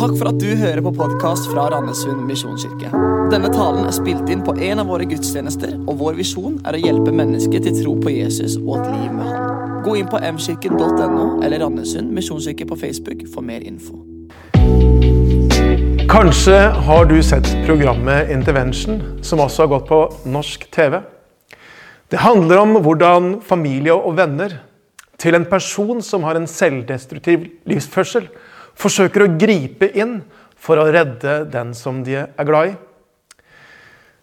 [0.00, 2.88] Takk for at du hører på podkast fra Randesund misjonskirke.
[3.28, 6.80] Denne talen er spilt inn på en av våre gudstjenester, og vår visjon er å
[6.80, 9.58] hjelpe mennesker til tro på Jesus og et liv med Han.
[9.84, 14.00] Gå inn på mkirken.no eller Randesund misjonskirke på Facebook for mer info.
[16.08, 16.56] Kanskje
[16.88, 21.02] har du sett programmet Intervention, som også har gått på norsk TV.
[22.08, 24.62] Det handler om hvordan familie og venner
[25.20, 28.32] til en person som har en selvdestruktiv livsførsel,
[28.80, 30.20] forsøker å gripe inn
[30.60, 32.78] for å redde den som de er glad i.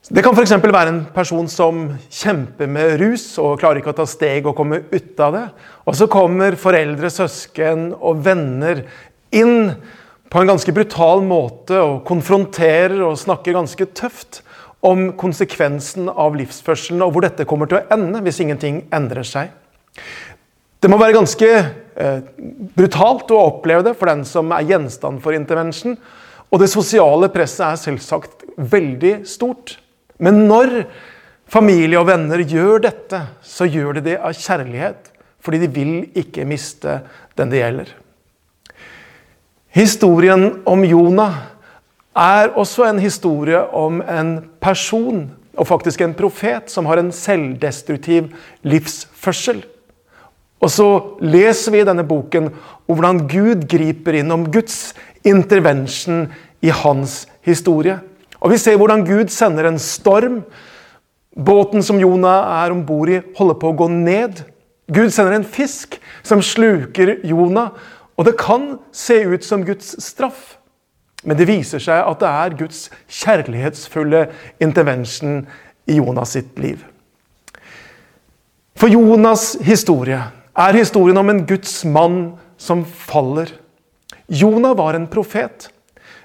[0.08, 0.54] Det kan f.eks.
[0.64, 4.80] være en person som kjemper med rus og klarer ikke å ta steg og komme
[4.88, 5.46] ut av det.
[5.84, 8.86] Og så kommer foreldre, søsken og venner
[9.36, 9.74] inn
[10.32, 14.42] på en ganske brutal måte og konfronterer og snakker ganske tøft
[14.86, 19.52] om konsekvensen av livsførselen og hvor dette kommer til å ende hvis ingenting endrer seg.
[20.80, 21.52] Det må være ganske
[22.78, 25.98] brutalt å oppleve det for den som er gjenstand for intervention.
[26.48, 29.76] Og det sosiale presset er selvsagt veldig stort.
[30.22, 30.84] Men når
[31.52, 35.12] familie og venner gjør dette, så gjør de det av kjærlighet.
[35.44, 37.02] Fordi de vil ikke miste
[37.40, 37.92] den det gjelder.
[39.78, 41.36] Historien om Jonah
[42.18, 44.32] er også en historie om en
[44.64, 48.32] person, og faktisk en profet, som har en selvdestruktiv
[48.66, 49.62] livsførsel.
[50.64, 50.88] Og så
[51.22, 54.96] leser vi i denne boken om hvordan Gud griper inn, om Guds
[55.28, 56.26] intervention
[56.66, 58.00] i hans historie.
[58.42, 60.42] Og vi ser hvordan Gud sender en storm.
[61.38, 64.42] Båten som Jonah er om bord i, holder på å gå ned.
[64.90, 67.76] Gud sender en fisk som sluker Jonah.
[68.18, 70.56] Og det kan se ut som Guds straff,
[71.24, 72.80] men det viser seg at det er Guds
[73.20, 74.24] kjærlighetsfulle
[74.64, 75.44] intervention
[75.86, 76.82] i Jonas sitt liv.
[78.78, 80.20] For Jonas' historie
[80.58, 83.52] er historien om en Guds mann som faller.
[84.28, 85.70] Jonah var en profet.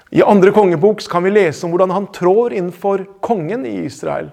[0.09, 4.31] I andre kongebok kan vi lese om hvordan han trår innenfor kongen i Israel.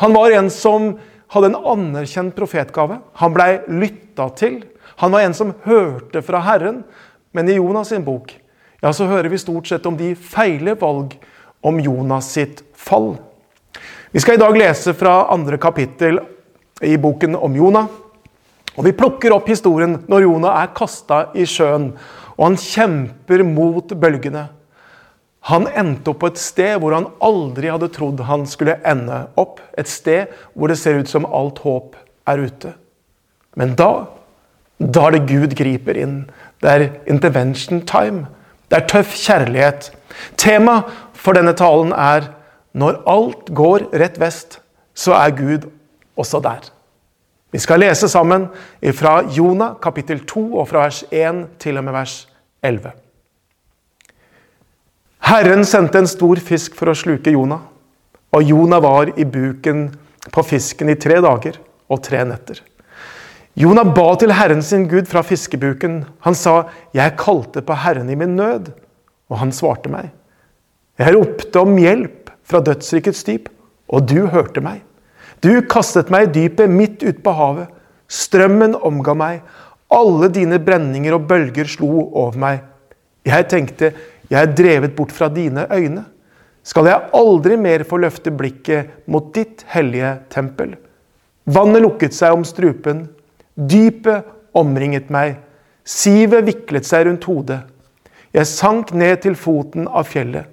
[0.00, 0.94] Han var en som
[1.28, 3.00] hadde en anerkjent profetgave.
[3.20, 4.62] Han blei lytta til.
[5.00, 6.82] Han var en som hørte fra Herren.
[7.32, 8.32] Men i Jonas sin bok
[8.80, 11.16] ja, så hører vi stort sett om de feile valg
[11.66, 13.16] om Jonas sitt fall.
[14.14, 16.20] Vi skal i dag lese fra andre kapittel
[16.80, 17.88] i boken om Jonah.
[18.78, 21.90] Og Vi plukker opp historien når Jonah er kasta i sjøen,
[22.38, 24.44] og han kjemper mot bølgene.
[25.50, 29.58] Han endte opp på et sted hvor han aldri hadde trodd han skulle ende opp.
[29.78, 32.74] Et sted hvor det ser ut som alt håp er ute.
[33.58, 34.06] Men da,
[34.78, 36.18] da er det Gud griper inn.
[36.62, 38.26] Det er intervention time.
[38.70, 39.90] Det er tøff kjærlighet.
[40.38, 40.82] Tema
[41.16, 42.30] for denne talen er
[42.78, 44.60] når alt går rett vest,
[44.94, 45.70] så er Gud
[46.18, 46.68] også der.
[47.50, 48.48] Vi skal lese sammen
[48.94, 52.16] fra Jonah kapittel 2 og fra vers 1 til og med vers
[52.62, 52.92] 11.
[55.28, 57.64] Herren sendte en stor fisk for å sluke Jonah,
[58.32, 59.88] og Jonah var i buken
[60.32, 61.56] på fisken i tre dager
[61.88, 62.60] og tre netter.
[63.58, 66.04] Jonah ba til Herren sin Gud fra fiskebuken.
[66.20, 68.72] Han sa, 'Jeg kalte på Herren i min nød',
[69.30, 70.10] og han svarte meg.
[70.98, 73.48] 'Jeg ropte om hjelp fra dødsrikets dyp,
[73.88, 74.87] og du hørte meg.'
[75.44, 77.70] Du kastet meg i dypet, midt ute på havet.
[78.08, 79.42] Strømmen omga meg.
[79.92, 82.62] Alle dine brenninger og bølger slo over meg.
[83.28, 83.92] Jeg tenkte,
[84.28, 86.04] jeg er drevet bort fra dine øyne.
[86.66, 90.74] Skal jeg aldri mer få løfte blikket mot ditt hellige tempel?
[91.48, 93.06] Vannet lukket seg om strupen.
[93.56, 94.26] Dypet
[94.58, 95.38] omringet meg.
[95.88, 97.62] Sivet viklet seg rundt hodet.
[98.36, 100.44] Jeg sank ned til foten av fjellet.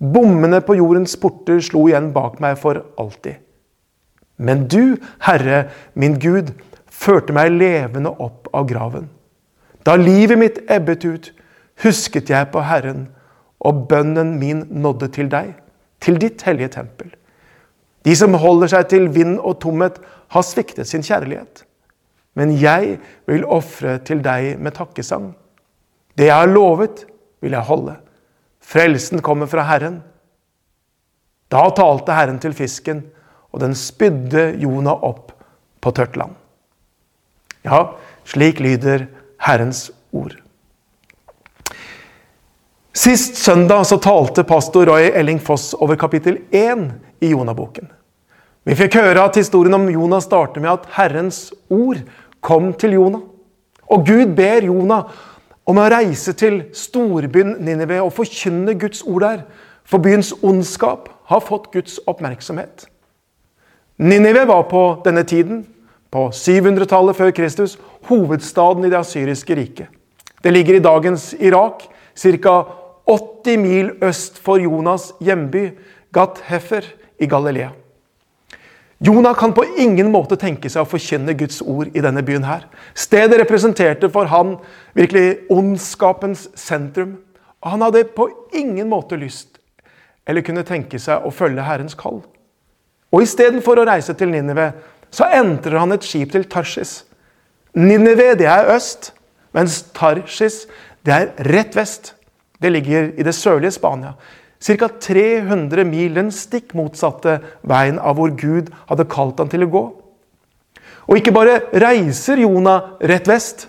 [0.00, 3.43] Bommene på jordens porter slo igjen bak meg for alltid.
[4.36, 6.52] Men du, Herre, min Gud,
[6.90, 9.08] førte meg levende opp av graven.
[9.84, 11.30] Da livet mitt ebbet ut,
[11.84, 13.08] husket jeg på Herren,
[13.64, 15.54] og bønnen min nådde til deg,
[16.02, 17.12] til ditt hellige tempel.
[18.04, 19.96] De som holder seg til vind og tomhet,
[20.34, 21.64] har sviktet sin kjærlighet.
[22.34, 22.98] Men jeg
[23.30, 25.30] vil ofre til deg med takkesang.
[26.18, 27.04] Det jeg har lovet,
[27.40, 27.94] vil jeg holde.
[28.64, 30.00] Frelsen kommer fra Herren.
[31.52, 33.04] Da talte Herren til fisken
[33.54, 35.30] og den spydde Jonah opp
[35.80, 36.34] på tørt land.
[37.64, 37.94] Ja,
[38.26, 39.06] slik lyder
[39.40, 40.34] Herrens ord.
[42.94, 46.88] Sist søndag så talte pastor Roy Elling Foss over kapittel 1
[47.22, 47.88] i Jonaboken.
[48.64, 52.00] Vi fikk høre at historien om Jonah starter med at Herrens ord
[52.44, 53.22] kom til Jonah.
[53.90, 55.10] Og Gud ber Jonah
[55.68, 59.44] om å reise til storbyen Ninive og forkynne Guds ord der.
[59.84, 62.86] For byens ondskap har fått Guds oppmerksomhet.
[63.98, 65.64] Ninive var på denne tiden,
[66.10, 67.76] på 700-tallet før Kristus,
[68.08, 69.86] hovedstaden i det asyriske riket.
[70.42, 72.56] Det ligger i dagens Irak, ca.
[73.06, 75.70] 80 mil øst for Jonas' hjemby,
[76.12, 76.84] Gat Hefer
[77.20, 77.70] i Galilea.
[79.00, 82.44] Jonah kan på ingen måte tenke seg å forkynne Guds ord i denne byen.
[82.44, 82.66] her.
[82.94, 84.56] Stedet representerte for han
[84.94, 87.18] virkelig ondskapens sentrum.
[87.60, 89.58] Og han hadde på ingen måte lyst
[90.26, 92.22] eller kunne tenke seg å følge Herrens kall.
[93.14, 94.72] Og istedenfor å reise til Ninive,
[95.14, 97.04] så entrer han et skip til Tarsis.
[97.78, 99.12] Ninive det er øst,
[99.54, 100.64] mens Tarsis
[101.06, 102.14] det er rett vest.
[102.58, 104.14] Det ligger i det sørlige Spania.
[104.64, 104.88] Ca.
[104.88, 107.36] 300 mil den stikk motsatte
[107.68, 109.84] veien av hvor Gud hadde kalt han til å gå.
[111.04, 113.66] Og ikke bare reiser Jonah rett vest,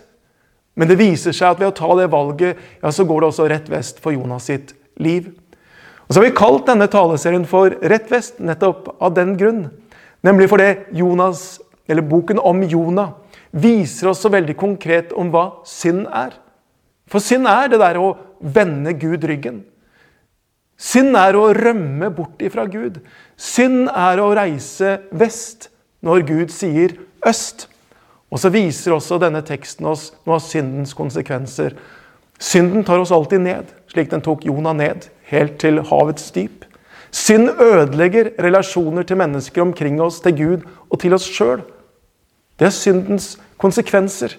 [0.75, 3.49] men det viser seg at ved å ta det valget, ja, så går det også
[3.51, 5.33] rett vest for Jonas sitt liv.
[6.05, 9.67] Og Så har vi kalt denne taleserien for Rett vest nettopp av den grunn.
[10.25, 13.13] Nemlig fordi Jonas, eller boken om Jonah
[13.55, 16.33] viser oss så veldig konkret om hva synd er.
[17.09, 19.63] For synd er det der å vende Gud ryggen.
[20.75, 22.99] Synd er å rømme bort ifra Gud.
[23.39, 25.69] Synd er å reise vest
[26.03, 27.69] når Gud sier øst.
[28.33, 31.77] Og så viser også denne teksten oss noe av syndens konsekvenser.
[32.41, 36.65] Synden tar oss alltid ned, slik den tok Jonah ned, helt til havets dyp.
[37.15, 41.63] Synd ødelegger relasjoner til mennesker omkring oss, til Gud og til oss sjøl.
[42.59, 44.35] Det er syndens konsekvenser.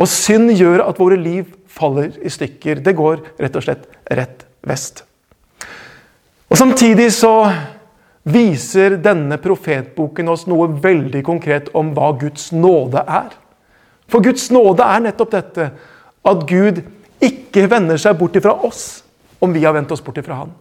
[0.00, 2.80] Og synd gjør at våre liv faller i stykker.
[2.84, 5.04] Det går rett og slett rett vest.
[6.50, 7.50] Og Samtidig så
[8.30, 13.30] viser denne profetboken oss noe veldig konkret om hva Guds nåde er.
[14.10, 15.70] For Guds nåde er nettopp dette
[16.30, 16.82] at Gud
[17.22, 19.02] ikke vender seg bort ifra oss
[19.40, 20.52] om vi har vendt oss bort ifra Han.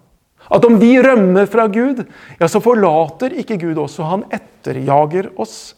[0.50, 2.02] At om vi rømmer fra Gud,
[2.40, 5.76] ja, så forlater ikke Gud oss, og han etterjager oss.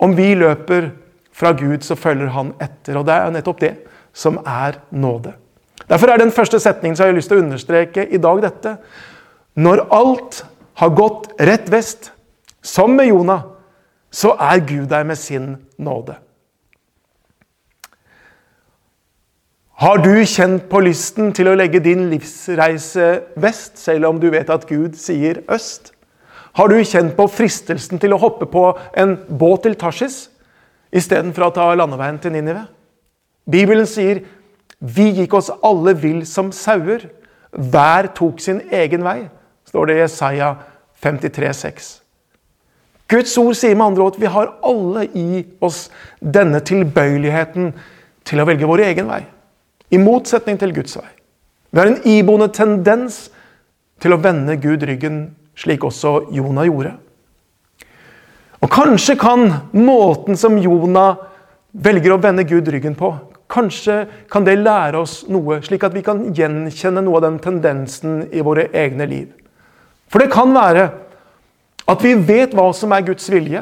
[0.00, 0.92] Om vi løper
[1.34, 2.96] fra Gud, så følger han etter.
[2.96, 3.74] Og det er nettopp det
[4.14, 5.34] som er nåde.
[5.90, 8.76] Derfor er den første setningen som jeg har lyst til å understreke i dag dette.
[9.60, 10.44] Når alt
[10.80, 12.12] har gått rett vest,
[12.64, 13.44] som med Jonah,
[14.14, 16.16] så er Gud der med sin nåde.
[19.74, 23.08] Har du kjent på lysten til å legge din livsreise
[23.42, 25.90] vest, selv om du vet at Gud sier øst?
[26.54, 30.28] Har du kjent på fristelsen til å hoppe på en båt til Tarsis
[30.94, 32.68] istedenfor å ta landeveien til Ninive?
[33.50, 34.22] Bibelen sier
[34.78, 37.08] vi gikk oss alle vill som sauer.
[37.50, 39.24] Hver tok sin egen vei,
[39.66, 40.54] står det i Jesaja
[41.02, 41.92] 53, 6.
[43.10, 45.88] Guds ord sier med andre ord at vi har alle i oss
[46.22, 47.72] denne tilbøyeligheten
[48.24, 49.24] til å velge vår egen vei.
[49.94, 51.10] I motsetning til Guds vei.
[51.70, 53.28] Vi har en iboende tendens
[54.02, 56.96] til å vende Gud ryggen, slik også Jonah gjorde.
[58.64, 59.46] Og Kanskje kan
[59.76, 61.20] måten som Jonah
[61.74, 63.12] velger å vende Gud ryggen på,
[63.54, 68.22] Kanskje kan det lære oss noe, slik at vi kan gjenkjenne noe av den tendensen
[68.32, 69.28] i våre egne liv.
[70.08, 70.88] For det kan være
[71.84, 73.60] at vi vet hva som er Guds vilje.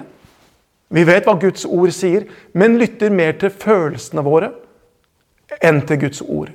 [0.92, 4.52] Vi vet hva Guds ord sier, men lytter mer til følelsene våre
[5.60, 6.52] enn til Guds ord.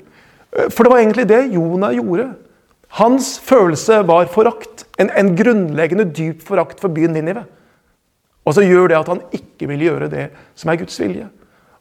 [0.74, 2.32] For det var egentlig det Jonah gjorde.
[2.98, 4.86] Hans følelse var forakt.
[4.98, 7.44] En, en grunnleggende dyp forakt for byen Ninive.
[8.48, 11.28] Og så gjør det at han ikke vil gjøre det som er Guds vilje.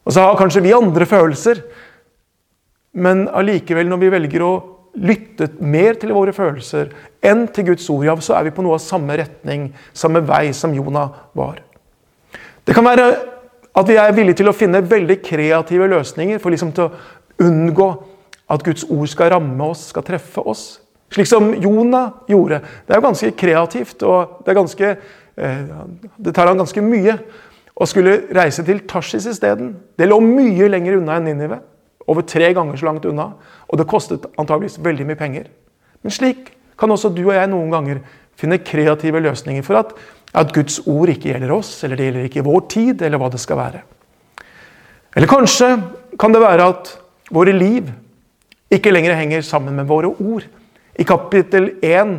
[0.07, 1.61] Og så har kanskje vi andre følelser,
[2.97, 4.51] men allikevel, når vi velger å
[4.97, 6.89] lytte mer til våre følelser
[7.25, 10.49] enn til Guds ord, ja, så er vi på noe av samme retning, samme vei
[10.57, 11.59] som Jonah var.
[12.67, 13.07] Det kan være
[13.77, 17.87] at vi er villige til å finne veldig kreative løsninger for liksom til å unngå
[18.49, 20.79] at Guds ord skal ramme oss, skal treffe oss.
[21.13, 22.61] Slik som Jonah gjorde.
[22.85, 24.89] Det er jo ganske kreativt, og det, ganske,
[25.37, 25.61] eh,
[26.17, 27.19] det tar han ganske mye
[27.77, 29.75] Å skulle reise til Tarsis isteden.
[29.93, 31.59] Det lå mye lenger unna enn Ninive.
[32.09, 33.27] Over tre ganger så langt unna.
[33.69, 35.51] Og det kostet antageligvis veldig mye penger.
[36.01, 37.99] Men slik kan også du og jeg noen ganger
[38.33, 39.93] finne kreative løsninger for at,
[40.37, 43.41] at Guds ord ikke gjelder oss, eller det gjelder ikke vår tid, eller hva det
[43.41, 43.81] skal være.
[45.17, 45.71] Eller kanskje
[46.21, 46.91] kan det være at
[47.33, 47.89] våre liv
[48.73, 50.45] ikke lenger henger sammen med våre ord.
[50.97, 52.17] I kapittel 1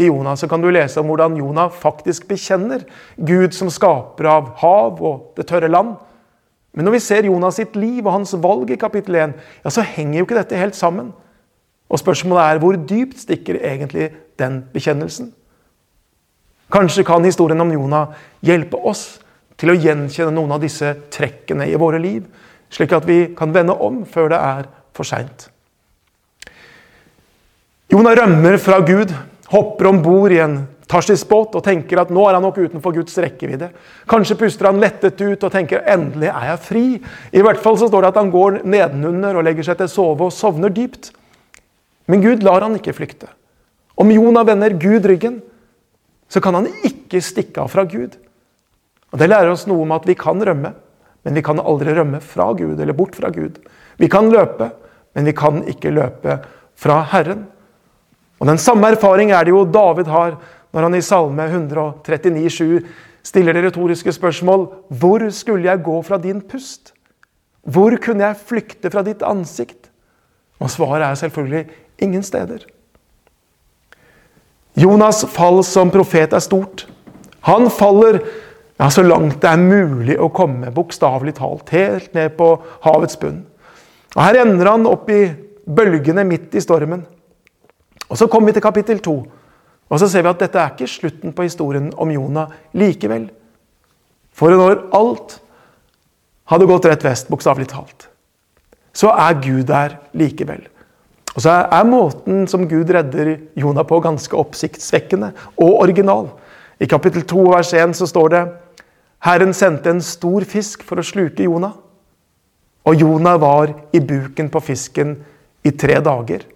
[0.00, 2.84] i Jonas kan du lese om hvordan Jonah faktisk bekjenner
[3.16, 5.96] Gud som skaper av hav og det tørre land.
[6.72, 9.82] Men når vi ser Jonas sitt liv og hans valg i kapittel 1, ja, så
[9.82, 11.10] henger jo ikke dette helt sammen.
[11.90, 15.32] Og spørsmålet er hvor dypt stikker egentlig den bekjennelsen?
[16.70, 18.14] Kanskje kan historien om Jonah
[18.46, 19.18] hjelpe oss
[19.60, 22.24] til å gjenkjenne noen av disse trekkene i våre liv,
[22.70, 25.48] slik at vi kan vende om før det er for seint.
[27.90, 29.10] Jonah rømmer fra Gud
[29.50, 30.60] hopper om bord i en
[30.90, 33.68] Tarsis-båt og tenker at nå er han nok utenfor Guds rekkevidde.
[34.10, 36.84] Kanskje puster han lettet ut og tenker endelig er jeg fri.
[37.30, 39.92] I hvert fall så står det at han går nedenunder og legger seg til å
[39.92, 41.12] sove og sovner dypt.
[42.10, 43.30] Men Gud lar han ikke flykte.
[43.94, 45.38] Om Jonah vender Gud ryggen,
[46.30, 48.14] så kan han ikke stikke av fra Gud.
[49.10, 50.72] Og Det lærer oss noe om at vi kan rømme,
[51.26, 53.58] men vi kan aldri rømme fra Gud eller bort fra Gud.
[53.98, 54.70] Vi kan løpe,
[55.14, 56.38] men vi kan ikke løpe
[56.78, 57.44] fra Herren.
[58.40, 60.38] Og Den samme erfaring er det jo David har
[60.72, 62.86] når han i Salme 139, 7
[63.26, 66.94] stiller det retoriske spørsmål Hvor skulle jeg gå fra din pust?
[67.62, 69.90] Hvor kunne jeg flykte fra ditt ansikt?
[70.60, 71.66] Og svaret er selvfølgelig
[71.98, 72.64] ingen steder.
[74.80, 76.86] Jonas' fall som profet er stort.
[77.48, 78.20] Han faller
[78.80, 82.54] ja, så langt det er mulig å komme, bokstavelig talt, helt ned på
[82.86, 83.42] havets bunn.
[84.14, 85.26] Og Her ender han opp i
[85.68, 87.04] bølgene midt i stormen.
[88.08, 89.18] Og Så kommer vi til kapittel to.
[89.90, 93.28] Og så ser vi at dette er ikke slutten på historien om Jonah likevel.
[94.32, 95.40] For når alt
[96.50, 98.06] hadde gått rett vest, bokstavelig talt,
[98.94, 100.62] så er Gud der likevel.
[101.36, 106.30] Og så er måten som Gud redder Jonah på, ganske oppsiktsvekkende og original.
[106.80, 108.42] I kapittel 2 vers 1 så står det
[109.24, 111.76] Herren sendte en stor fisk for å sluke Jonah.
[112.88, 115.18] Og Jonah var i buken på fisken
[115.62, 116.46] i tre dager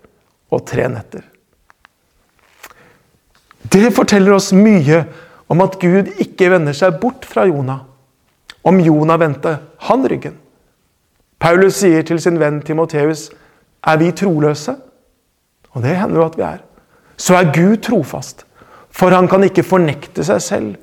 [0.50, 1.22] og tre netter.
[3.70, 5.04] Det forteller oss mye
[5.52, 7.84] om at Gud ikke vender seg bort fra Jonah.
[8.64, 10.38] Om Jonah vendte han ryggen.
[11.38, 13.28] Paulus sier til sin venn Timoteus,
[13.86, 14.76] er vi troløse?
[15.74, 16.60] Og det hender jo at vi er.
[17.16, 18.44] Så er Gud trofast,
[18.90, 20.74] for han kan ikke fornekte seg selv.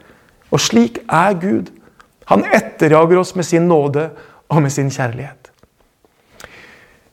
[0.51, 1.71] Og slik er Gud.
[2.31, 4.09] Han etterjager oss med sin nåde
[4.51, 5.51] og med sin kjærlighet.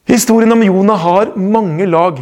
[0.09, 2.19] Historien om Jonah har mange lag.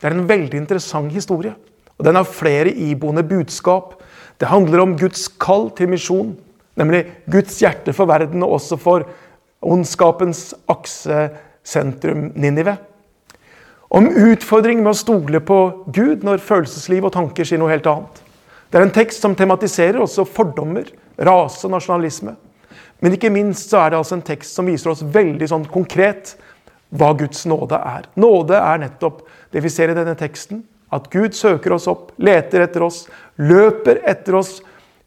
[0.00, 1.54] Det er en veldig interessant historie.
[1.98, 3.94] Og Den har flere iboende budskap.
[4.40, 6.36] Det handler om Guds kall til misjon,
[6.76, 9.04] nemlig Guds hjerte for verden og også for
[9.60, 12.78] ondskapens aksesentrum Ninive.
[13.90, 15.56] Om utfordringen med å stole på
[15.90, 18.20] Gud når følelsesliv og tanker sier noe helt annet.
[18.70, 20.86] Det er en tekst som tematiserer også fordommer,
[21.18, 22.36] rase og nasjonalisme.
[23.02, 26.36] Men ikke minst så er det altså en tekst som viser oss veldig sånn konkret
[26.94, 28.06] hva Guds nåde er.
[28.14, 30.62] Nåde er nettopp det vi ser i denne teksten.
[30.94, 33.04] At Gud søker oss opp, leter etter oss,
[33.42, 34.58] løper etter oss,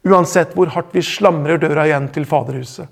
[0.03, 2.87] uansett hvor hardt vi slamrer døra igjen til Faderhuset.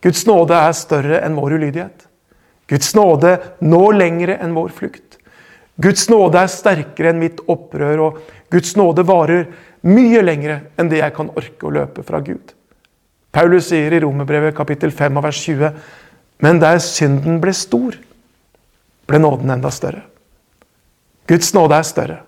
[0.00, 2.06] Guds nåde er større enn vår ulydighet.
[2.70, 5.09] Guds nåde når lengre enn vår flukt.
[5.80, 8.18] Guds nåde er sterkere enn mitt opprør, og
[8.52, 9.46] Guds nåde varer
[9.86, 12.52] mye lengre enn det jeg kan orke å løpe fra Gud.
[13.30, 15.72] Paulus sier i Romerbrevet kapittel 5 vers 20.:
[16.42, 17.96] Men der synden ble stor,
[19.06, 20.02] ble nåden enda større.
[21.30, 22.18] Guds nåde er større,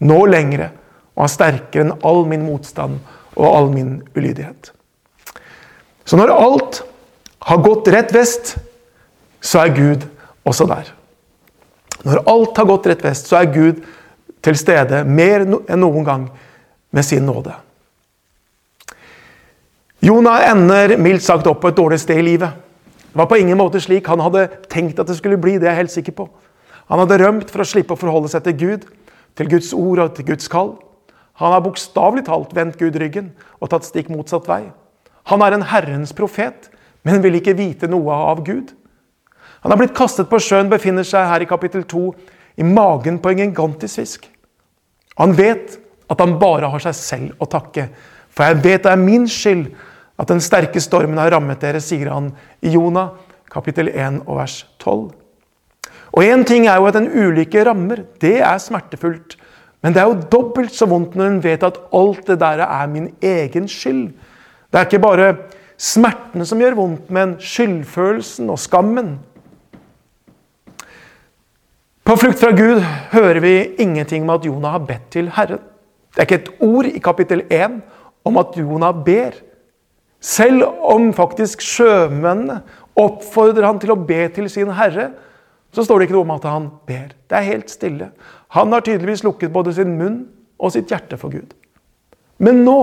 [0.00, 0.70] nå lengre
[1.16, 3.00] og er sterkere enn all min motstand
[3.34, 4.70] og all min ulydighet.
[6.06, 6.82] Så når alt
[7.50, 8.54] har gått rett vest,
[9.40, 10.06] så er Gud
[10.46, 10.94] også der.
[12.06, 13.80] Når alt har gått rett vest, så er Gud
[14.44, 16.28] til stede mer enn noen gang
[16.94, 17.54] med sin nåde.
[20.04, 22.54] Jonah ender mildt sagt opp på et dårlig sted i livet.
[23.08, 25.56] Det var på ingen måte slik han hadde tenkt at det skulle bli.
[25.58, 26.28] det er jeg helt sikker på.
[26.88, 28.84] Han hadde rømt for å slippe å forholde seg til Gud,
[29.34, 30.76] til Guds ord og til Guds kall.
[31.42, 34.68] Han har bokstavelig talt vendt Gud ryggen og tatt stikk motsatt vei.
[35.30, 36.70] Han er en Herrens profet,
[37.02, 38.72] men vil ikke vite noe av Gud.
[39.62, 42.02] Han har blitt kastet på sjøen, befinner seg her i kapittel 2
[42.58, 44.28] i magen på en gigantisk fisk.
[45.18, 47.88] Han vet at han bare har seg selv å takke.
[48.30, 49.66] For jeg vet det er min skyld
[50.18, 53.14] at den sterke stormen har rammet dere, sier han i Jonah
[53.50, 55.10] kapittel 1 og vers 12.
[56.16, 58.02] Og Én ting er jo at en ulykke rammer.
[58.20, 59.36] Det er smertefullt.
[59.82, 62.90] Men det er jo dobbelt så vondt når en vet at alt det der er
[62.90, 64.08] min egen skyld.
[64.68, 65.28] Det er ikke bare
[65.78, 69.18] smertene som gjør vondt, men skyldfølelsen og skammen.
[72.08, 72.78] På flukt fra Gud
[73.12, 73.50] hører vi
[73.84, 75.58] ingenting om at Jonah har bedt til Herren.
[76.14, 77.74] Det er ikke et ord i kapittel 1
[78.24, 79.36] om at Jonah ber.
[80.24, 82.62] Selv om faktisk sjømennene
[82.96, 85.10] oppfordrer han til å be til sin herre,
[85.68, 87.12] så står det ikke noe om at han ber.
[87.28, 88.08] Det er helt stille.
[88.56, 90.18] Han har tydeligvis lukket både sin munn
[90.56, 91.52] og sitt hjerte for Gud.
[92.40, 92.80] Men nå,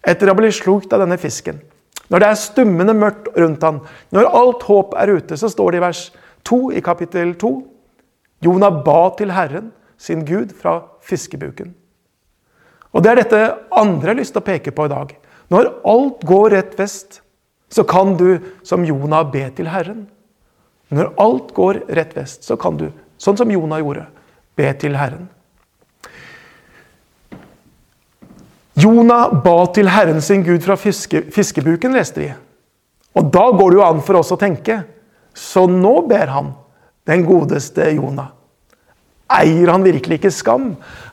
[0.00, 1.60] etter å ha blitt slukt av denne fisken,
[2.08, 3.84] når det er stummende mørkt rundt han,
[4.16, 6.06] når alt håp er ute, så står det i vers
[6.48, 7.56] 2 i kapittel 2
[8.46, 11.74] Jonah ba til Herren, sin Gud, fra fiskebuken.
[12.94, 13.40] Og Det er dette
[13.76, 15.14] andre har lyst til å peke på i dag.
[15.52, 17.20] Når alt går rett vest,
[17.68, 20.06] så kan du som Jonah be til Herren.
[20.88, 22.88] Når alt går rett vest, så kan du,
[23.18, 24.06] sånn som Jonah gjorde,
[24.56, 25.26] be til Herren.
[28.76, 32.30] Jonah ba til Herren sin Gud fra fiske, fiskebuken, leste vi.
[33.16, 34.82] Og da går det jo an for oss å tenke.
[35.36, 36.52] Så nå ber han,
[37.08, 38.35] den godeste Jonah.
[39.26, 40.66] Eier han virkelig ikke skam?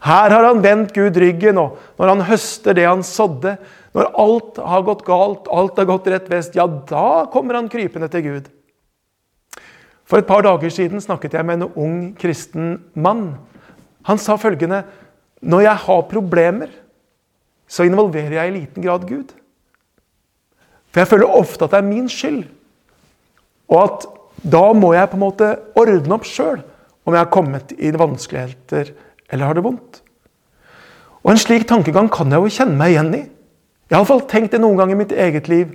[0.05, 3.55] Her har han vendt Gud ryggen, og når han høster det han sådde,
[3.93, 8.09] når alt har gått galt, alt har gått rett vest, ja, da kommer han krypende
[8.13, 8.51] til Gud.
[10.05, 13.31] For et par dager siden snakket jeg med en ung kristen mann.
[14.05, 14.83] Han sa følgende
[15.43, 16.69] Når jeg har problemer,
[17.67, 19.33] så involverer jeg i liten grad Gud.
[20.91, 22.45] For jeg føler ofte at det er min skyld.
[23.67, 24.05] Og at
[24.43, 26.61] da må jeg på en måte ordne opp sjøl
[27.03, 28.93] om jeg har kommet i vanskeligheter
[29.29, 30.01] eller har det vondt.
[31.23, 33.21] Og En slik tankegang kan jeg jo kjenne meg igjen i.
[33.23, 35.71] Jeg har iallfall tenkt det noen gang i mitt eget liv.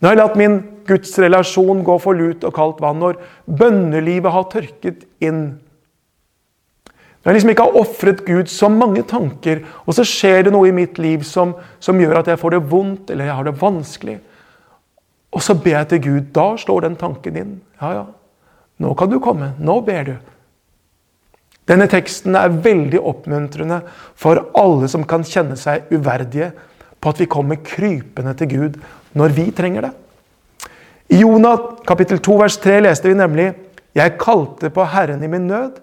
[0.00, 0.58] Jeg har latt min
[0.88, 5.56] gudsrelasjon gå for lut og kaldt vann, når bønnelivet har tørket inn.
[7.24, 10.68] Når jeg liksom ikke har ofret Gud så mange tanker, og så skjer det noe
[10.68, 13.56] i mitt liv som, som gjør at jeg får det vondt eller jeg har det
[13.62, 14.18] vanskelig.
[15.34, 16.26] Og så ber jeg til Gud.
[16.36, 17.56] Da slår den tanken inn.
[17.80, 18.04] Ja, ja,
[18.84, 19.54] nå kan du komme.
[19.58, 20.14] Nå ber du.
[21.68, 23.80] Denne teksten er veldig oppmuntrende
[24.20, 26.50] for alle som kan kjenne seg uverdige
[27.00, 28.76] på at vi kommer krypende til Gud
[29.16, 29.92] når vi trenger det.
[31.12, 33.52] I Jonah kapittel 2 vers 3 leste vi nemlig
[33.94, 35.76] Jeg kalte på Herren i min nød,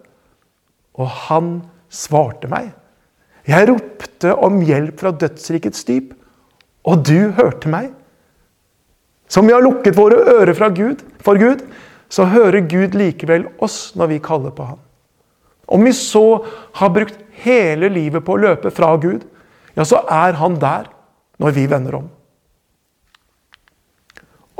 [1.00, 2.73] og han svarte meg.
[3.47, 6.11] Jeg ropte om hjelp fra dødsrikets dyp,
[6.83, 7.93] og du hørte meg.
[9.31, 11.63] Som vi har lukket våre ører Gud, for Gud,
[12.09, 14.79] så hører Gud likevel oss når vi kaller på ham.
[15.71, 16.25] Om vi så
[16.77, 19.23] har brukt hele livet på å løpe fra Gud,
[19.77, 20.89] ja, så er han der
[21.41, 22.09] når vi vender om.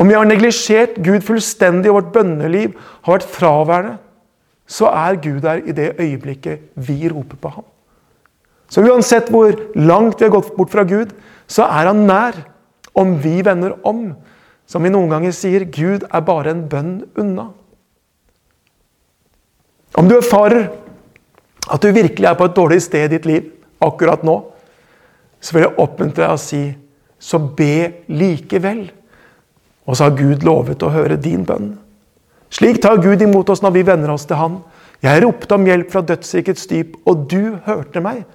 [0.02, 3.98] Om vi har neglisjert Gud fullstendig og vårt bønneliv har vært fraværende,
[4.72, 7.68] så er Gud der i det øyeblikket vi roper på ham.
[8.72, 11.12] Så uansett hvor langt vi har gått bort fra Gud,
[11.46, 12.38] så er han nær
[12.98, 14.14] om vi vender om.
[14.66, 17.50] Som vi noen ganger sier, Gud er bare en bønn unna.
[20.00, 20.70] Om du erfarer
[21.70, 23.52] at du virkelig er på et dårlig sted i ditt liv
[23.82, 24.38] akkurat nå,
[25.42, 26.64] så vil jeg oppmuntre deg å si
[27.22, 28.88] så be likevel.
[29.86, 31.74] Og så har Gud lovet å høre din bønn.
[32.52, 34.60] Slik tar Gud imot oss når vi venner oss til Han.
[35.02, 38.26] Jeg ropte om hjelp fra dødsrikets dyp, og du hørte meg.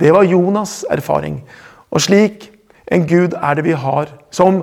[0.00, 1.42] Det var Jonas' erfaring.
[1.92, 2.48] Og slik
[2.88, 4.12] en Gud er det vi har.
[4.30, 4.62] Som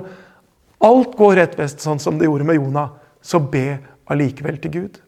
[0.82, 3.78] alt går rett vest, sånn som det gjorde med Jonah, så be
[4.10, 4.98] allikevel til Gud.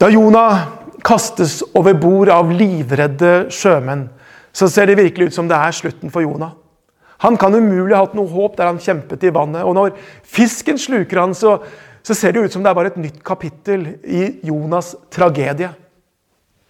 [0.00, 0.64] Da Jonah
[1.04, 4.06] kastes over bord av livredde sjømenn,
[4.52, 6.54] så ser det virkelig ut som det er slutten for Jonah.
[7.20, 9.66] Han kan umulig ha hatt noe håp der han kjempet i vannet.
[9.68, 9.92] Og når
[10.24, 11.58] fisken sluker han, så,
[12.02, 15.68] så ser det ut som det er bare et nytt kapittel i Jonas' tragedie.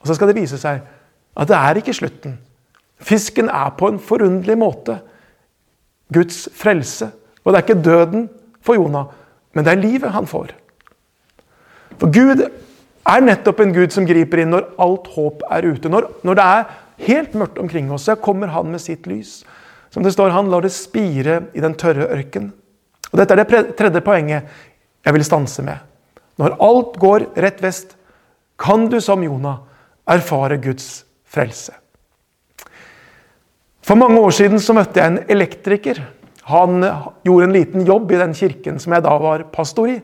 [0.02, 0.82] Og så skal det vise seg
[1.38, 2.34] at det er ikke slutten.
[2.98, 4.98] Fisken er på en forunderlig måte
[6.12, 7.12] Guds frelse.
[7.44, 8.26] Og det er ikke døden
[8.60, 9.06] for Jonah,
[9.54, 10.50] men det er livet han får.
[11.94, 12.42] For Gud
[13.08, 15.90] er nettopp en Gud som griper inn når alt håp er ute.
[15.92, 16.70] Når, når det er
[17.06, 19.40] helt mørkt omkring oss, så kommer han med sitt lys.
[19.90, 22.52] Som det står, han lar det spire i den tørre ørken.
[23.10, 24.46] Og Dette er det tredje poenget
[25.06, 25.80] jeg vil stanse med.
[26.40, 27.96] Når alt går rett vest,
[28.60, 29.62] kan du som Jonah
[30.08, 31.72] erfare Guds frelse.
[33.82, 36.02] For mange år siden så møtte jeg en elektriker.
[36.50, 36.84] Han
[37.24, 39.98] gjorde en liten jobb i den kirken som jeg da var pastor i.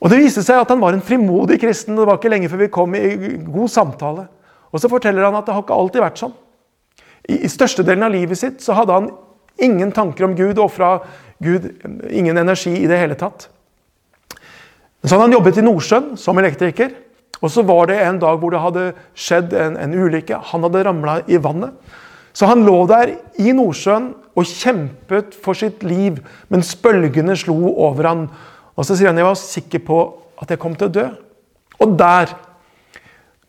[0.00, 1.98] Og Det viste seg at han var en frimodig kristen.
[1.98, 4.28] og Det var ikke lenge før vi kom i god samtale.
[4.72, 6.36] Og Så forteller han at det har ikke alltid vært sånn.
[7.28, 9.10] I, i størstedelen av livet sitt så hadde han
[9.60, 10.98] ingen tanker om Gud og fra
[11.42, 11.68] Gud
[12.08, 13.48] ingen energi i det hele tatt.
[15.04, 16.92] Så hadde han jobbet i Nordsjøen som elektriker.
[17.40, 18.86] Og så var det en dag hvor det hadde
[19.16, 20.40] skjedd en, en ulykke.
[20.52, 21.76] Han hadde ramla i vannet.
[22.36, 26.20] Så han lå der i Nordsjøen og kjempet for sitt liv
[26.52, 28.26] mens bølgene slo over han.
[28.80, 29.98] Og så sier han jeg var sikker på
[30.40, 31.06] at jeg kom til å dø.
[31.84, 32.32] Og der,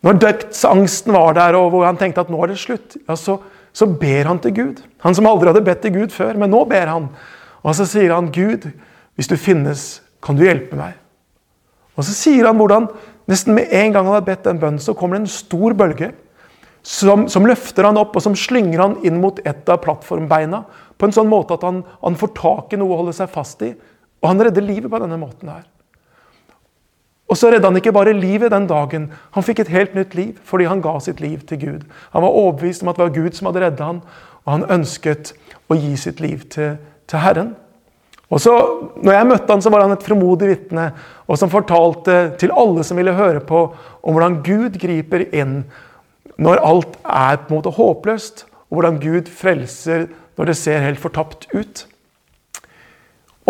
[0.04, 3.38] når dødsangsten var der, og hvor han tenkte at nå er det slutt, ja, så,
[3.72, 4.82] så ber han til Gud.
[5.06, 7.08] Han som aldri hadde bedt til Gud før, men nå ber han.
[7.62, 8.68] Og så sier han, 'Gud,
[9.16, 10.98] hvis du finnes, kan du hjelpe meg?'
[11.96, 12.88] Og så sier han hvordan
[13.30, 16.10] nesten med en gang han hadde bedt den bønnen, så kommer det en stor bølge
[16.82, 20.64] som, som, løfter han opp og som slynger han inn mot et av plattformbeina
[20.98, 23.62] på en sånn måte at han, han får tak i noe å holde seg fast
[23.66, 23.70] i.
[24.22, 25.64] Og han redder livet på denne måten her.
[27.32, 30.36] Og så redda han ikke bare livet den dagen, han fikk et helt nytt liv
[30.44, 31.86] fordi han ga sitt liv til Gud.
[32.12, 34.00] Han var overbevist om at det var Gud som hadde redda han,
[34.44, 35.32] og han ønsket
[35.72, 36.76] å gi sitt liv til,
[37.08, 37.54] til Herren.
[38.32, 38.52] Og så,
[39.04, 40.86] når jeg møtte han, så var han et fromodig vitne
[41.28, 43.64] og som fortalte til alle som ville høre på,
[44.02, 45.62] om hvordan Gud griper inn
[46.40, 50.06] når alt er på en måte håpløst, og hvordan Gud frelser
[50.36, 51.84] når det ser helt fortapt ut.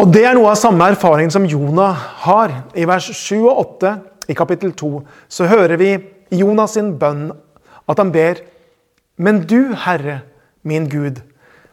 [0.01, 2.55] Og Det er noe av samme erfaring som Jonah har.
[2.75, 3.93] I vers 7 og 8
[4.33, 4.93] i kapittel 2
[5.29, 5.91] så hører vi
[6.33, 7.29] Jonas sin bønn,
[7.89, 8.41] at han ber
[9.17, 10.23] Men du, Herre,
[10.65, 11.21] min Gud,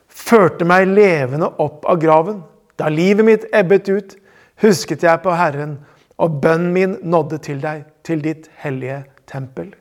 [0.09, 2.41] førte meg levende opp av graven.
[2.75, 4.15] Da livet mitt ebbet ut,
[4.59, 5.77] husket jeg på Herren,
[6.19, 9.71] og bønnen min nådde til deg, til ditt hellige tempel.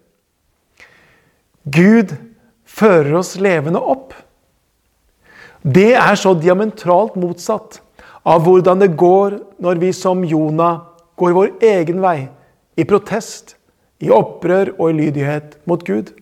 [1.66, 2.14] Gud
[2.64, 4.14] fører oss levende opp.
[5.66, 7.82] Det er så diametralt motsatt
[8.28, 10.82] av hvordan det går når vi som Jonah
[11.18, 12.28] går vår egen vei,
[12.78, 13.56] i protest,
[13.98, 16.12] i opprør og i lydighet mot Gud.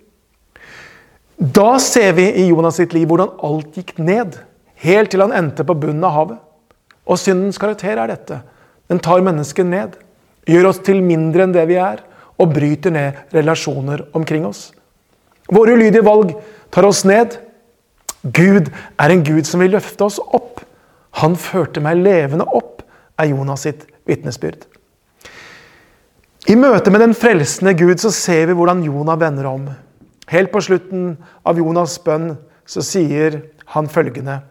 [1.37, 4.39] Da ser vi i Jonas sitt liv hvordan alt gikk ned,
[4.81, 6.39] helt til han endte på bunnen av havet.
[7.07, 8.41] Og syndens karakter er dette.
[8.89, 9.99] Den tar mennesket ned,
[10.49, 12.01] gjør oss til mindre enn det vi er,
[12.41, 14.71] og bryter ned relasjoner omkring oss.
[15.53, 16.35] Våre ulydige valg
[16.75, 17.37] tar oss ned.
[18.25, 20.65] Gud er en Gud som vil løfte oss opp.
[21.23, 22.83] Han førte meg levende opp,
[23.17, 24.67] er Jonas sitt vitnesbyrd.
[26.47, 29.65] I møte med den frelsende Gud så ser vi hvordan Jonah vender om.
[30.31, 31.15] Helt på slutten
[31.47, 32.35] av Jonas' bønn
[32.67, 33.41] så sier
[33.73, 34.43] han følgende.: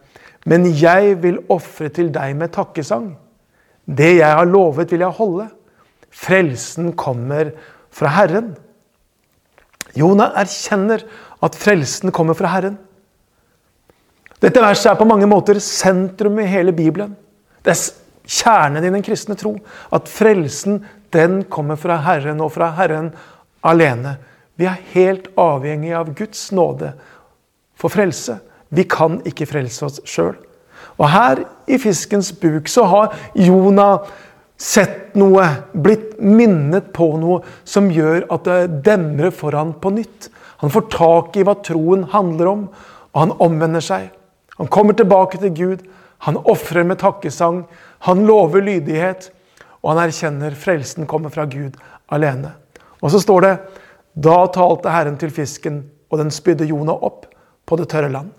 [0.46, 3.14] Men jeg vil ofre til deg med takkesang.
[3.86, 5.48] Det jeg har lovet, vil jeg holde.
[6.12, 7.52] Frelsen kommer
[7.92, 8.56] fra Herren.
[9.96, 11.06] Jonah erkjenner
[11.44, 12.78] at frelsen kommer fra Herren.
[14.46, 17.16] Dette verset er på mange måter sentrum i hele Bibelen.
[17.66, 17.80] Det er
[18.30, 19.56] kjernen i den kristne tro.
[19.90, 20.84] At frelsen
[21.16, 23.10] den kommer fra Herren og fra Herren
[23.66, 24.20] alene.
[24.54, 26.92] Vi er helt avhengig av Guds nåde
[27.74, 28.38] for frelse.
[28.70, 30.36] Vi kan ikke frelse oss sjøl.
[31.02, 34.06] Og her i fiskens buk så har Jonah
[34.62, 40.30] sett noe, blitt minnet på noe som gjør at det demrer for han på nytt.
[40.62, 42.70] Han får tak i hva troen handler om,
[43.12, 44.14] og han omvender seg.
[44.62, 45.86] Han kommer tilbake til Gud,
[46.26, 47.66] han ofrer med takkesang,
[48.08, 49.30] han lover lydighet,
[49.84, 51.76] og han erkjenner frelsen kommer fra Gud
[52.14, 52.54] alene.
[53.04, 53.54] Og så står det
[54.16, 57.28] da talte Herren til fisken, og den spydde Jonah opp
[57.68, 58.32] på det tørre land.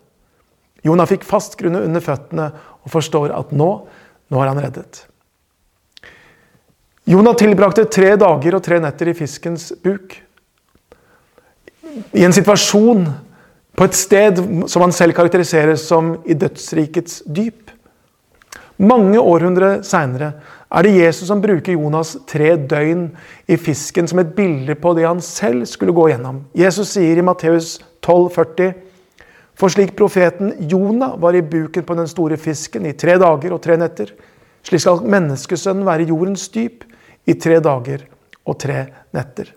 [0.87, 3.69] Jonah fikk fast grunne under føttene og forstår at nå,
[4.33, 5.03] nå er han reddet.
[7.07, 10.17] Jonah tilbrakte tre dager og tre netter i fiskens buk.
[12.17, 13.05] I en situasjon
[13.77, 17.71] på et sted som han selv karakteriserer som i dødsrikets dyp.
[18.77, 20.33] Mange århundre seinere
[20.67, 23.07] er det Jesus som bruker Jonas tre døgn
[23.49, 26.43] i fisken som et bilde på det han selv skulle gå gjennom.
[26.57, 28.75] Jesus sier i Matteus 12, 40,
[29.57, 33.63] For slik profeten Jonah var i buken på den store fisken i tre dager og
[33.65, 34.11] tre netter,
[34.67, 36.85] slik skal menneskesønnen være i jordens dyp
[37.25, 38.05] i tre dager
[38.45, 38.83] og tre
[39.17, 39.55] netter.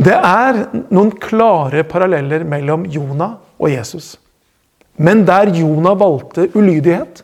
[0.00, 4.14] Det er noen klare paralleller mellom Jonah og Jesus.
[4.96, 7.20] Men der Jonah valgte ulydighet,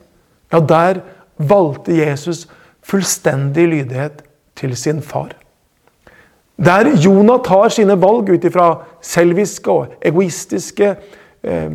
[0.52, 1.00] ja, der
[1.36, 2.44] valgte Jesus
[2.84, 4.22] fullstendig lydighet
[4.56, 5.32] til sin far.
[6.56, 8.68] Der Jonah tar sine valg ut ifra
[9.04, 10.94] selviske og egoistiske
[11.42, 11.74] eh,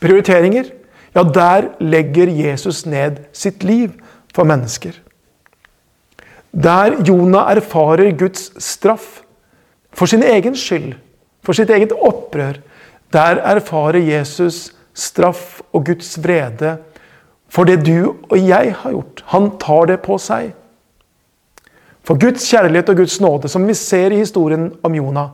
[0.00, 0.72] prioriteringer,
[1.14, 3.94] ja, der legger Jesus ned sitt liv
[4.34, 4.94] for mennesker.
[6.54, 9.22] Der Jonah erfarer Guds straff
[9.98, 10.92] for sin egen skyld,
[11.42, 12.60] for sitt eget opprør,
[13.12, 16.76] der erfarer Jesus straff og Guds vrede
[17.48, 19.24] for det du og jeg har gjort.
[19.32, 20.52] Han tar det på seg.
[22.04, 25.32] For Guds kjærlighet og Guds nåde, som vi ser i historien om Jonah,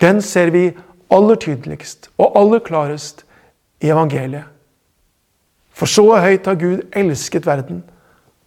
[0.00, 0.70] den ser vi
[1.12, 3.24] aller tydeligst og aller klarest
[3.80, 4.48] i evangeliet.
[5.72, 7.82] For så høyt har Gud elsket verden,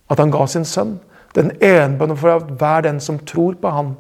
[0.09, 0.99] at han ga sin sønn,
[1.35, 3.95] den enbånde for hver den som tror på Han,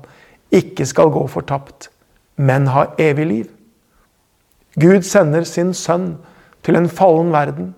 [0.55, 1.89] ikke skal gå fortapt,
[2.35, 3.49] men ha evig liv.
[4.79, 6.15] Gud sender sin sønn
[6.63, 7.73] til en fallen verden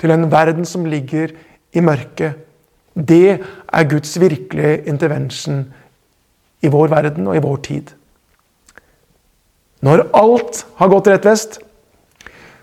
[0.00, 1.34] til en verden som ligger
[1.76, 2.38] i mørket.
[2.96, 5.64] Det er Guds virkelige intervention
[6.62, 7.92] i vår verden og i vår tid.
[9.80, 11.58] Når alt har gått rett vest,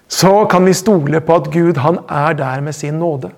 [0.08, 3.32] så kan vi stole på at Gud han er der med sin nåde.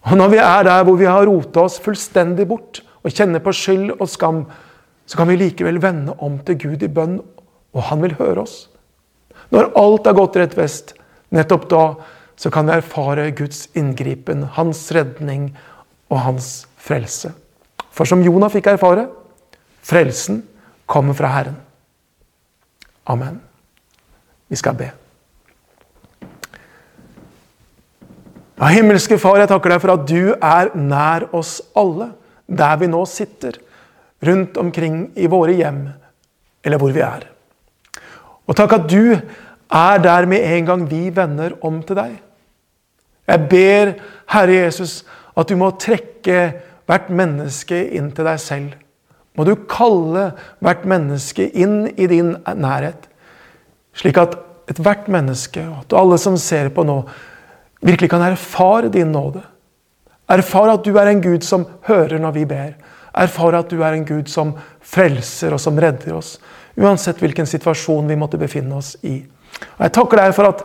[0.00, 3.52] Og Når vi er der hvor vi har rota oss fullstendig bort og kjenner på
[3.52, 4.44] skyld og skam,
[5.10, 7.16] så kan vi likevel vende om til Gud i bønn,
[7.74, 8.68] og han vil høre oss.
[9.50, 10.92] Når alt har gått rett vest,
[11.34, 11.84] nettopp da
[12.38, 15.50] så kan vi erfare Guds inngripen, hans redning
[16.08, 16.46] og hans
[16.78, 17.32] frelse.
[17.90, 19.08] For som Jonah fikk erfare,
[19.82, 20.44] frelsen
[20.86, 21.58] kommer fra Herren.
[23.10, 23.40] Amen.
[24.46, 24.92] Vi skal be.
[28.60, 32.12] Ja, himmelske Far, jeg takker deg for at du er nær oss alle,
[32.46, 33.58] der vi nå sitter,
[34.26, 35.84] rundt omkring i våre hjem,
[36.64, 37.24] eller hvor vi er.
[38.48, 42.18] Og takk at du er der med en gang vi vender om til deg.
[43.30, 43.92] Jeg ber,
[44.32, 45.00] Herre Jesus,
[45.38, 46.40] at du må trekke
[46.90, 48.72] hvert menneske inn til deg selv.
[49.38, 53.06] Må du kalle hvert menneske inn i din nærhet,
[53.94, 54.34] slik at
[54.70, 56.98] ethvert menneske, og alle som ser på nå,
[57.86, 59.42] virkelig kan erfare din nåde.
[60.30, 62.74] Erfare at du er en Gud som hører når vi ber.
[63.14, 66.38] Erfare at du er en Gud som frelser og som redder oss.
[66.78, 69.18] Uansett hvilken situasjon vi måtte befinne oss i.
[69.78, 70.64] Og Jeg takker deg for at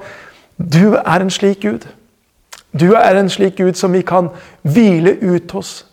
[0.58, 1.88] du er en slik Gud.
[2.75, 4.29] Du er en slik Gud som vi kan
[4.63, 5.86] hvile ut hos.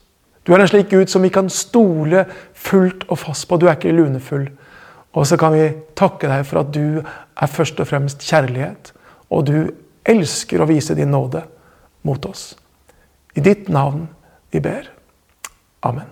[0.46, 3.56] Du er en slik Gud som vi kan stole fullt og fast på.
[3.56, 4.48] Du er ikke lunefull.
[5.12, 8.92] Og så kan vi takke deg for at du er først og fremst kjærlighet.
[9.30, 9.58] Og du
[10.08, 11.44] elsker å vise din nåde
[12.02, 12.52] mot oss.
[13.36, 14.08] I ditt navn
[14.52, 14.90] vi ber.
[15.82, 16.11] Amen.